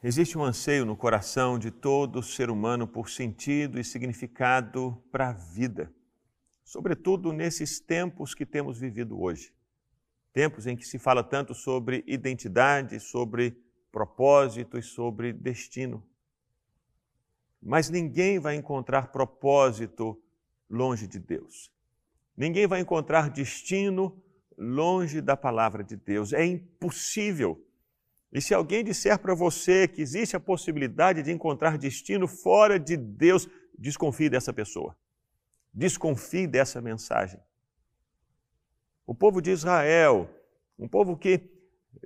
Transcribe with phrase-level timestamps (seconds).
[0.00, 5.32] Existe um anseio no coração de todo ser humano por sentido e significado para a
[5.32, 5.92] vida,
[6.62, 9.52] sobretudo nesses tempos que temos vivido hoje.
[10.32, 16.06] Tempos em que se fala tanto sobre identidade, sobre propósito e sobre destino.
[17.60, 20.16] Mas ninguém vai encontrar propósito
[20.70, 21.72] longe de Deus.
[22.36, 24.22] Ninguém vai encontrar destino
[24.56, 26.32] longe da palavra de Deus.
[26.32, 27.66] É impossível.
[28.32, 32.96] E se alguém disser para você que existe a possibilidade de encontrar destino fora de
[32.96, 33.48] Deus,
[33.78, 34.96] desconfie dessa pessoa.
[35.72, 37.40] Desconfie dessa mensagem.
[39.06, 40.28] O povo de Israel,
[40.78, 41.40] um povo que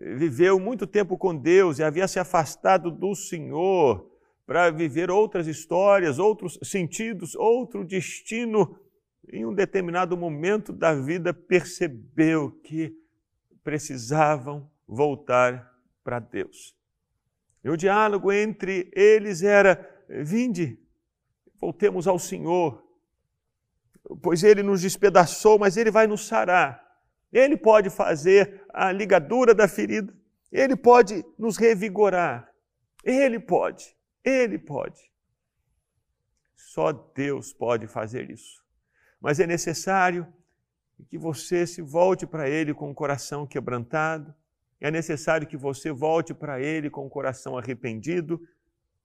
[0.00, 4.08] viveu muito tempo com Deus e havia se afastado do Senhor
[4.46, 8.78] para viver outras histórias, outros sentidos, outro destino,
[9.32, 12.94] em um determinado momento da vida percebeu que
[13.64, 15.71] precisavam voltar
[16.02, 16.76] para Deus.
[17.64, 20.78] E o diálogo entre eles era: vinde,
[21.60, 22.82] voltemos ao Senhor,
[24.22, 26.82] pois Ele nos despedaçou, mas Ele vai nos sarar.
[27.32, 30.12] Ele pode fazer a ligadura da ferida,
[30.50, 32.52] Ele pode nos revigorar,
[33.04, 35.00] Ele pode, Ele pode.
[36.56, 38.62] Só Deus pode fazer isso.
[39.20, 40.26] Mas é necessário
[41.08, 44.34] que você se volte para Ele com o coração quebrantado,
[44.82, 48.42] é necessário que você volte para Ele com o coração arrependido.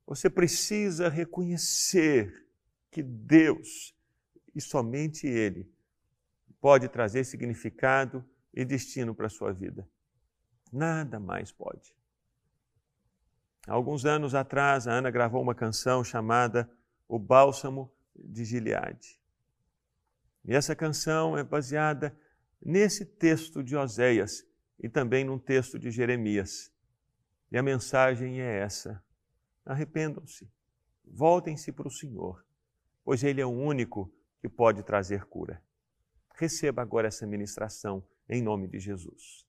[0.07, 2.47] Você precisa reconhecer
[2.89, 3.95] que Deus
[4.55, 5.71] e somente Ele
[6.59, 9.87] pode trazer significado e destino para a sua vida.
[10.73, 11.95] Nada mais pode.
[13.67, 16.67] Alguns anos atrás, a Ana gravou uma canção chamada
[17.07, 19.21] O Bálsamo de Gileade.
[20.43, 22.17] E essa canção é baseada
[22.59, 24.46] nesse texto de Oséias,
[24.79, 26.71] e também num texto de Jeremias.
[27.51, 29.03] E a mensagem é essa:
[29.65, 30.49] arrependam-se,
[31.05, 32.45] voltem-se para o Senhor,
[33.03, 34.11] pois Ele é o único
[34.41, 35.61] que pode trazer cura.
[36.35, 39.45] Receba agora essa ministração em nome de Jesus.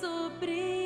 [0.00, 0.79] sobre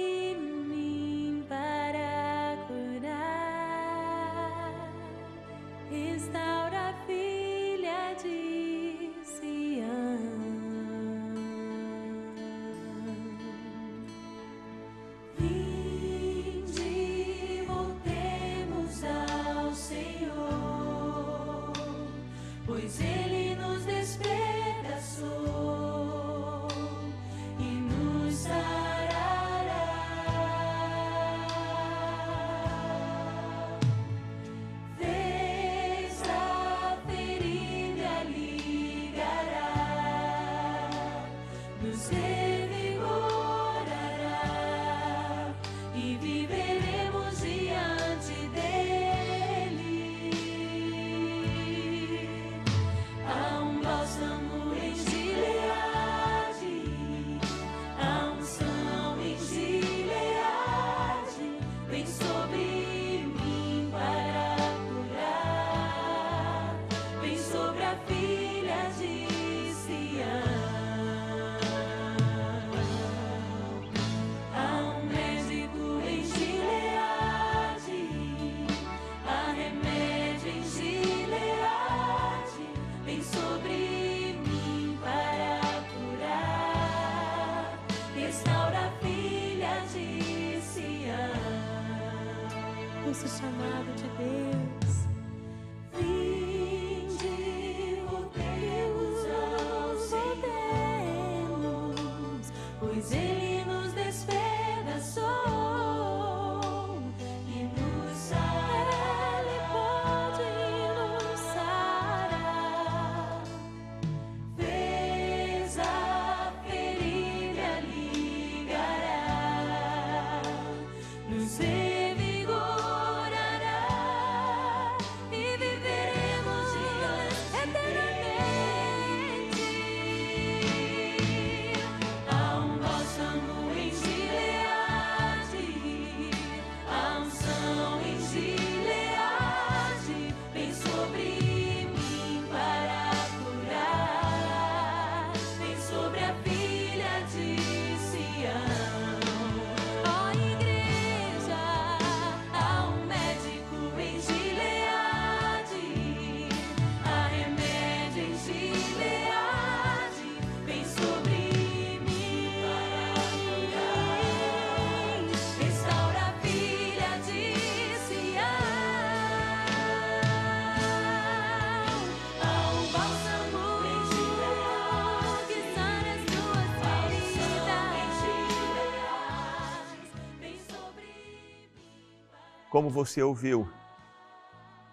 [182.75, 183.69] como você ouviu,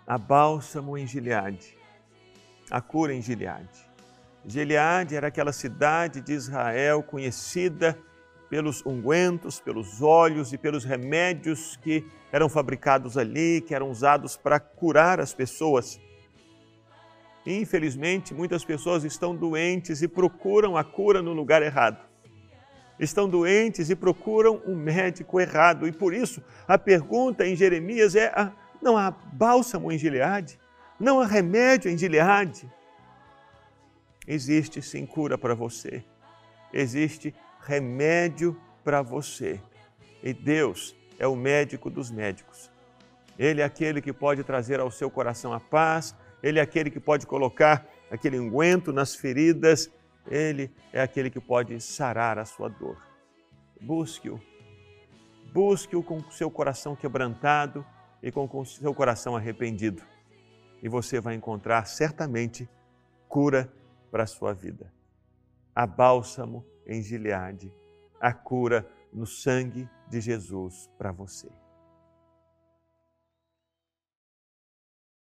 [0.06, 1.76] a bálsamo em Gileade,
[2.70, 3.90] a cura em Gileade.
[4.46, 7.98] Gileade era aquela cidade de Israel conhecida
[8.52, 14.60] pelos ungüentos, pelos óleos e pelos remédios que eram fabricados ali, que eram usados para
[14.60, 16.00] curar as pessoas.
[17.48, 22.11] Infelizmente, muitas pessoas estão doentes e procuram a cura no lugar errado.
[23.02, 25.88] Estão doentes e procuram um médico errado.
[25.88, 30.60] E por isso, a pergunta em Jeremias é: ah, não há bálsamo em Gileade?
[31.00, 32.72] Não há remédio em Gileade?
[34.28, 36.04] Existe sim cura para você.
[36.72, 39.60] Existe remédio para você.
[40.22, 42.70] E Deus é o médico dos médicos.
[43.38, 47.00] Ele é aquele que pode trazer ao seu coração a paz, ele é aquele que
[47.00, 49.90] pode colocar aquele unguento nas feridas,
[50.28, 52.98] ele é aquele que pode sarar a sua dor.
[53.80, 54.40] Busque-o.
[55.54, 57.86] Busque-o com seu coração quebrantado
[58.22, 60.02] e com seu coração arrependido.
[60.82, 62.70] E você vai encontrar certamente
[63.28, 63.72] cura
[64.10, 64.94] para a sua vida.
[65.74, 67.74] Há bálsamo em Gileade,
[68.20, 71.61] a cura no sangue de Jesus para você.